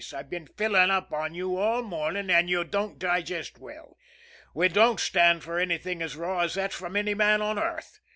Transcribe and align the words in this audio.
I've 0.15 0.31
been 0.31 0.47
filling 0.47 0.89
up 0.89 1.13
on 1.13 1.35
you 1.35 1.57
all 1.57 1.83
morning, 1.83 2.31
and 2.31 2.49
you 2.49 2.63
don't 2.63 2.97
digest 2.97 3.59
well. 3.59 3.97
We 4.55 4.67
don't 4.67 4.99
stand 4.99 5.43
for 5.43 5.59
anything 5.59 6.01
as 6.01 6.15
raw 6.15 6.39
as 6.39 6.55
that 6.55 6.73
from 6.73 6.95
any 6.95 7.13
man 7.13 7.39
on 7.43 7.59
earth. 7.59 7.99